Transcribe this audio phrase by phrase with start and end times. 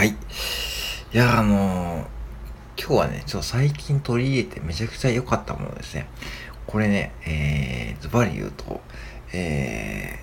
[0.00, 0.08] はい。
[0.08, 0.14] い
[1.12, 6.08] や、あのー、今日はね、ちょっと最近取り入れてめちゃくちゃ良かったものですね。
[6.66, 8.80] これね、えー、ズバリ言うと、
[9.34, 10.20] え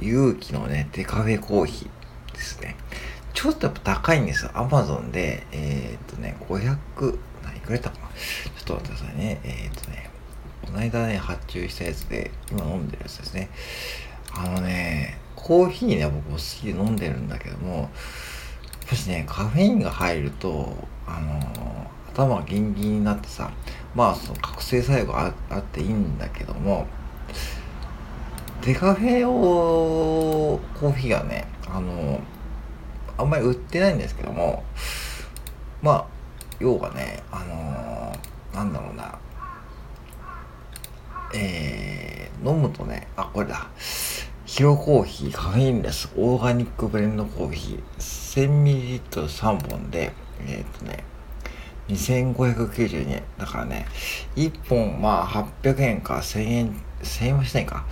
[0.00, 2.74] ー、勇気のね、デカフェコーヒーですね。
[3.32, 4.50] ちょっとやっぱ高いんですよ。
[4.54, 6.76] アマゾンで、えー、っとね、500、
[7.44, 9.40] 何くれたかなちょっと待ってくださいね。
[9.44, 10.10] えー、っとね、
[10.64, 13.50] この間ね、発注したやつで、今飲んでるやつですね。
[14.34, 17.92] あのね、コーヒーね、僕も好きで飲んでるんだけども、
[19.06, 20.74] やっぱしね、カフェインが入ると、
[21.06, 23.52] あの、頭がギンギンになってさ、
[23.94, 26.86] まあ、その覚醒作用があっていいんだけども、
[28.62, 32.20] デカフェをコーヒーがね、あの、
[33.18, 34.64] あんまり売ってないんですけども、
[35.82, 36.06] まあ、
[36.58, 38.16] 要はね、あの、
[38.52, 39.18] なんだろうな、
[41.34, 43.68] えー、飲むとね、あ、これだ。
[44.56, 50.14] ヒロコーヒーカフェインレスオーガニックブレンドコーヒー 1000ml3 本で、
[50.46, 51.04] えっ、とね、
[51.88, 53.22] 2592円。
[53.36, 53.84] だからね、
[54.34, 57.84] 1本まあ800円か1000円、1000円はしないか。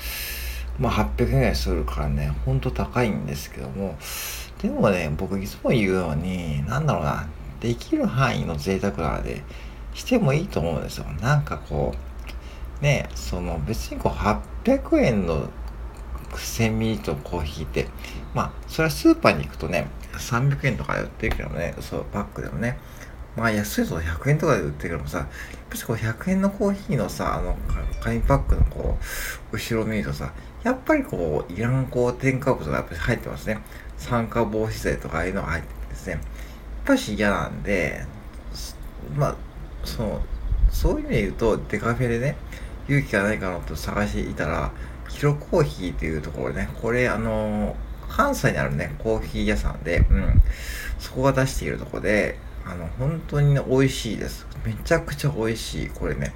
[0.78, 3.98] まあ800円ぐらいするからね、ほんと高いんですけども、
[4.62, 7.28] でもね、僕いつも言うように、なんだろうな、
[7.60, 9.42] できる範囲の贅沢なので、
[9.92, 11.04] してもいいと思うんですよ。
[11.20, 11.94] なんかこ
[12.80, 15.50] う、ね、その別にこう800円の
[16.40, 17.88] セミリのコーヒーって、
[18.34, 22.78] まあ、それはスーパーに行くとね、300円とかで売ってるけどね、そう、パックでもね。
[23.36, 25.28] まあ、安いと100円とかで売ってるけどもさ、やっ
[25.68, 27.56] ぱりこう100円のコーヒーのさ、あの、
[28.00, 28.96] 紙パックのこ
[29.52, 33.58] う、後ろ見るとさ、やっぱりこう、いらんこう、添加物がやっぱり入ってますね。
[33.96, 36.12] 酸化防止剤とかああいうのが入っててですね。
[36.12, 36.20] やっ
[36.84, 38.04] ぱし嫌なんで、
[39.16, 39.36] まあ、
[39.84, 40.22] その、
[40.70, 42.36] そういう意味で言うと、デカフェでね、
[42.88, 44.70] 勇気がないかなと探していたら、
[45.14, 47.76] ヒロコーヒーっていうところね、これあの
[48.08, 50.42] 関西にあるね、コーヒー屋さんで、うん、
[50.98, 54.46] そこが出しているところで、あの、本当にね、美味しいです。
[54.64, 56.32] めちゃくちゃ美味しい、これね。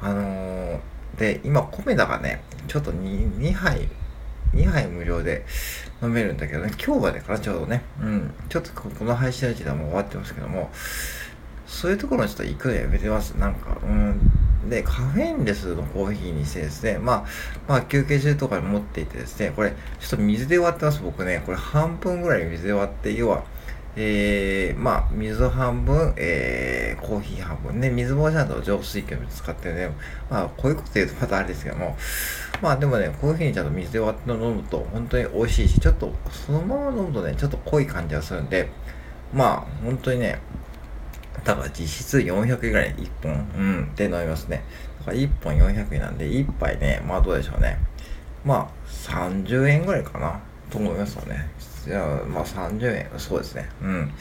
[0.00, 0.80] あのー、
[1.18, 3.88] で、今、米田がね、ちょっと 2, 2杯、
[4.54, 5.44] 2杯無料で
[6.02, 10.70] 飲めるんだけどね、今日はね、からちょうどね、うん、ちょっとこの配信の時代も終わってますけども、
[11.66, 13.32] そういうところにちょっと行くのやめてます。
[13.32, 14.20] なんか、うん、
[14.68, 17.24] で、カフェインレスのコーヒーにしてですね、まあ、
[17.68, 21.42] まあ、休憩中とかに持っていてですね、これ、ちょっと水で割ってます、僕ね。
[21.44, 23.44] これ半分ぐらい水で割って、要は、
[23.96, 29.90] えー、まあ、水半分、えー、コーヒー半分ね、水棒ちゃんと浄水器を使ってね、
[30.28, 31.96] まあ、こういうこと言うとまたあれですけども、
[32.60, 38.68] まあでもね、コーヒーにちゃんと水で割って飲むと本当に美味しいし、ちょっとそのまま飲むとね、ちょっと濃い感じがするんで、
[39.32, 40.40] まあ、本当にね、
[41.42, 44.62] だから実質400円ぐらい1本、うん、で飲みますね。
[45.00, 47.78] だから1本400円なんで、1杯ね、まあどうでしょうね。
[48.44, 50.40] まあ、30円ぐらいかな、
[50.70, 51.48] と思いますよね。
[51.84, 53.68] じゃあ、まあ30円、そうですね。
[53.82, 54.12] うん。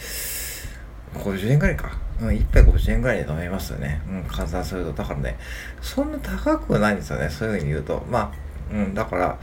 [1.16, 1.92] 50円ぐらいか。
[2.22, 4.02] うん、1杯50円ぐらいで飲めますよね。
[4.08, 4.94] うん、換算すると。
[4.94, 5.38] だからね、
[5.82, 7.30] そんな高くないんですよね。
[7.30, 8.06] そういうふうに言うと。
[8.10, 8.32] まあ、
[8.74, 9.38] うん、だから、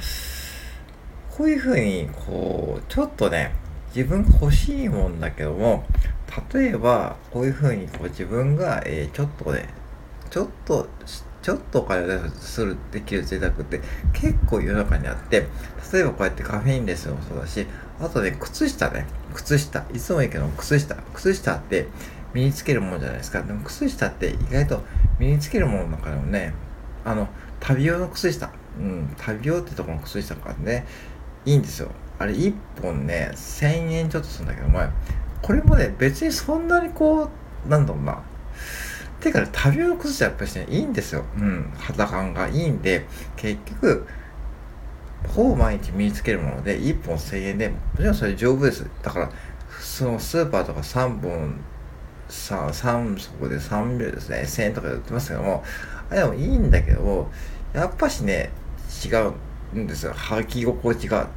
[1.31, 3.53] こういうふうに、こう、ちょっとね、
[3.95, 5.85] 自分欲しいもんだけども、
[6.53, 9.69] 例えば、こういうふうにこう自分が、えー、ちょっとね、
[10.31, 10.89] ちょっと、
[11.43, 13.81] ちょっとお金をする、できる贅沢って
[14.13, 15.47] 結構世の中にあって、
[15.93, 17.67] 例えばこうやってカフェインレスもそうだし、
[18.01, 21.89] あとね、靴下ね、靴下、いつも言うけど靴下、靴下って
[22.33, 23.43] 身につけるものじゃないですか。
[23.43, 24.83] でも靴下って意外と
[25.19, 26.55] 身につけるものの中でもね、
[27.05, 27.29] あの、
[27.61, 30.87] 旅用の靴下、うん、旅用ってところの靴下とかね、
[31.45, 31.91] いいんですよ。
[32.19, 34.91] あれ1本ね、1000円ちょっとするんだけど、前、
[35.43, 37.31] これもね、別にそんなにこ
[37.67, 38.23] う、なんだろうな。
[39.21, 41.25] ていうかね、旅の靴下やっぱりね、いいんですよ。
[41.39, 41.73] うん。
[41.79, 43.07] 肌感がいいんで、
[43.37, 44.07] 結局、
[45.29, 48.87] ほぼ毎日身につけるもので、1本1000円で、もちろんそれ丈夫です。
[49.03, 49.31] だから、
[49.79, 51.61] そのスーパーとか3本、
[52.29, 55.65] さ、3足で3秒ですね、1000円とかで売ってますけども、
[56.11, 57.31] あれでもいいんだけど
[57.73, 58.51] やっぱしね、
[59.05, 59.09] 違
[59.75, 60.13] うんですよ。
[60.13, 61.29] 履き心地が。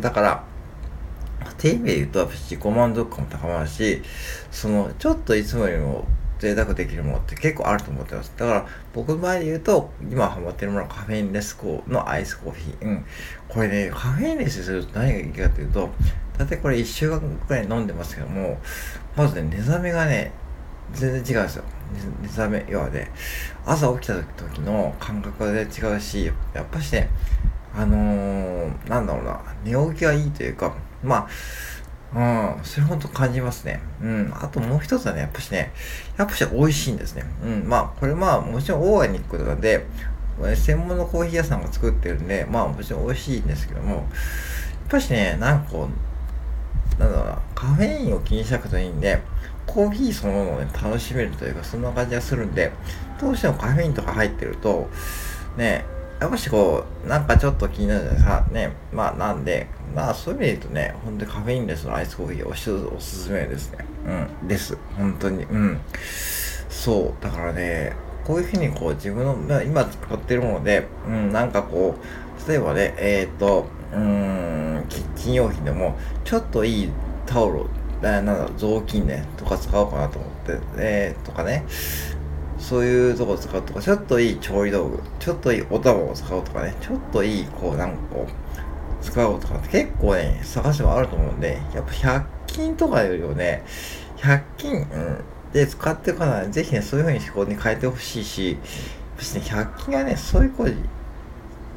[0.00, 0.44] だから、
[1.50, 4.02] っていう意味で言うと、自己満足感も高まるし、
[4.50, 6.06] その、ちょっといつもよりも
[6.38, 8.32] 贅沢できるものって結構あると思ってます。
[8.36, 12.84] だから、僕の場合で言うと、今ハマってるものはカフェインレスコーのアイスコーヒー。
[12.84, 13.04] うん。
[13.48, 15.90] これね、カフェインレスすると何がいいかというと、
[16.38, 18.58] だってこれ1週間くらい飲んでますけども、
[19.16, 20.32] まずね、寝覚めがね、
[20.92, 21.64] 全然違うんですよ。
[22.22, 23.10] 寝覚め、要はね、
[23.66, 27.10] 朝起きた時の感覚が、ね、違うし、やっぱしね、
[27.74, 31.28] あのー、なんだろうな、寝起きがいいというか、ま
[32.14, 33.80] あ、うん、それ本当感じますね。
[34.02, 34.32] うん。
[34.34, 35.72] あともう一つはね、やっぱしね、
[36.16, 37.24] やっぱし美味しいんですね。
[37.44, 37.68] うん。
[37.68, 39.86] まあ、これまあ、もちろんオーガニックなんで、
[40.54, 44.04] 専門のコーヒー屋さんが作ってるんで、まあもちろん美味しいんですけども、やっ
[44.88, 45.88] ぱしね、なんかこ
[46.98, 49.20] なんだろうな、カフェインを気にしなくていいんで、
[49.66, 52.72] コーヒーそのものをね、楽しめるというか、そんな感じがするんで、
[53.20, 54.88] どうしてもカフェインとか入ってると、
[55.56, 55.84] ね、
[56.20, 58.46] やっぱしこう、なんかちょっと気になるじゃないですか。
[58.50, 58.72] ね。
[58.92, 63.84] まあなんで、まあそういう意味で言うとね、ほんとカフェインレスのアイスコーヒーおしおすすめですね。
[64.40, 64.48] うん。
[64.48, 64.76] です。
[64.96, 65.44] 本当に。
[65.44, 65.80] うん。
[66.68, 67.22] そう。
[67.22, 67.94] だからね、
[68.24, 76.92] こういうふうにこう自分の、まあ、今使ってるもので、うん、なんかこう、例えばね、えっ、ー、と、うーん、キッチン用品でも、ちょっといい
[77.26, 77.64] タオル、
[78.02, 81.64] なんだ、雑巾ね、とか使おうかなと思って、えー、とかね、
[82.68, 93.64] そういうとこ使うとか、ちょっといい調理道具、ちょっといいお玉を使うとかね、ちょっといい、こう、なんかこう、使うとかって結構ね、探しはあると思うんで、やっぱ100均とかよりもね、
[94.18, 95.24] 100均、うん、
[95.54, 98.58] で使っていかないぜひね、そういう風に思考に変えてほしいし、
[99.16, 100.74] 別に100均がね、そういう声、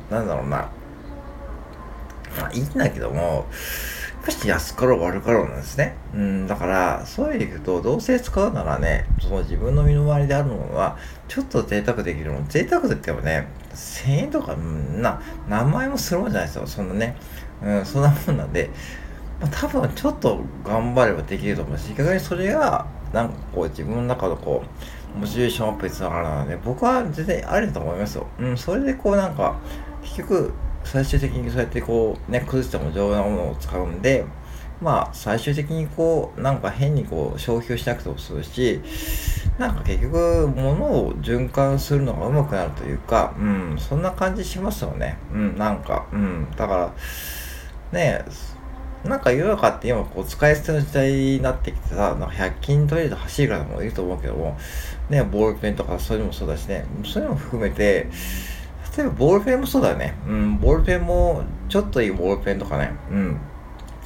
[0.10, 0.70] なんだろうな、
[2.38, 3.46] まあいいんだけども、
[4.22, 5.96] やっぱり安かろう悪かろうなんですね。
[6.14, 10.98] うん、だから、そういう意味で言うと、どうせ使うならね、その自分の身の回りであるものは、
[11.28, 12.46] ちょっと贅沢できるもの。
[12.48, 15.20] 贅沢と言ってもね、1000円とか、な、
[15.50, 16.68] 何万円もするもんじゃないですよ。
[16.68, 17.16] そんなね。
[17.64, 18.70] うん、そんなもんなんで、
[19.40, 24.64] まあ、多分ちょっと頑張ればできると思うし、逆にそれが、なんかこう自分の中のこ
[25.16, 28.28] う、モチベーションアップにつながるので、僕は全然ありだと思いますよ。
[28.40, 29.56] うん、それでこうなんか、
[30.04, 34.26] 結局、最終的にそうやってこう、ね、崩しても丈夫なものを使うんで、
[34.82, 38.82] まあ、最終的にこう、なんか変にこう、消費をしなくてもするし、
[39.60, 45.18] なんか結局、物を循環するのが上手くなるというか、うん、そんな感じしますよね。
[45.32, 46.94] うん、なんか、うん、だから、
[47.92, 48.26] ね
[49.04, 54.58] なんか世の中って今こう使い捨ての時代になってきてさ、なんか100均とりあえず走る方もいると思うけども、
[55.10, 58.08] ね、ボールペンとかそういうのもそうだしね、そういうのも含めて、
[58.98, 60.16] 例えばボールペンもそうだよね。
[60.28, 62.92] うん、ボールペンも、ちょっといいボールペンとかね。
[63.10, 63.40] うん。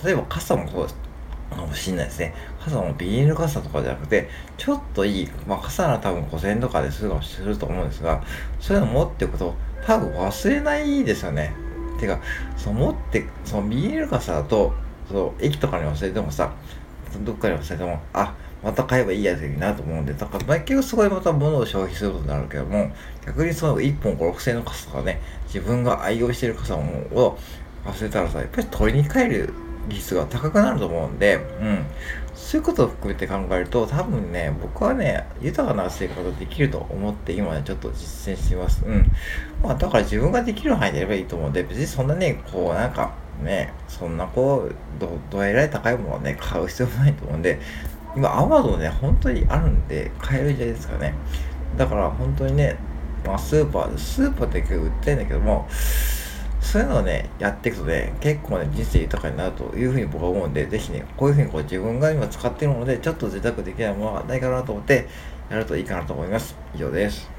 [0.03, 0.95] 例えば傘もそうです
[1.49, 2.33] かもしんないですね。
[2.59, 8.23] 傘もビニール傘とかじゃなくて、ちょっといい、まあ傘なら多分5000円とかでするかもすると思うんですが、
[8.59, 9.55] そういうの持っておくと、
[9.85, 11.55] 多分忘れないですよね。
[11.99, 12.19] てか、
[12.57, 14.73] その持って、そのビニール傘だと、
[15.09, 16.51] そう、駅とかに忘れてもさ、
[17.23, 18.33] どっかに忘れても、あ、
[18.65, 22.91] また買えばいいやつになると思うんで、だから、結局そこでまた物を消費することになるけども、
[23.23, 27.37] 逆にその1本5、6千円の傘とかね、自分が愛用してる傘を
[27.85, 29.53] 忘れたらさ、やっぱり取りに帰る
[29.87, 31.85] 率が高くなると思うんで、うん。
[32.33, 38.83] そういうことを含めて考えると、多分ね、僕はね、豊かな生活できると思って今ね、ちょっと実践してます。
[38.83, 39.11] うん。
[39.61, 43.13] まあ、だから自分ができる範囲でやればいいと思うんで、別にそんなね、こう、なんか、
[43.43, 47.59] ね、そんなこう、ど、どえらい高いものはね、買う必要もないと思うんで、
[48.15, 51.13] 今、アマゾンね、本当にあるんで、買える時代ですかね。
[51.77, 52.77] だから、本当にね、
[53.25, 55.67] まあ、スーパーで、スーパーで結構売ってるんだけども、
[56.61, 65.07] そういうのをね、やっていくとね、結構ね、人生豊かになるというふうに僕は思うんで、ぜひね、こういうふうにこう自分が今使っているもので、ちょっと贅沢できないものはないかなと思って、
[65.49, 66.55] やるといいかなと思います。
[66.73, 67.34] 以上です。